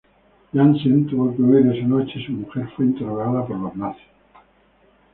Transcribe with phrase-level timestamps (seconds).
[0.51, 4.03] Janssen tuvo que huir esa noche y su mujer fue interrogada por los nazis.